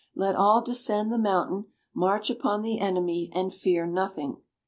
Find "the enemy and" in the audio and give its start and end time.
2.63-3.53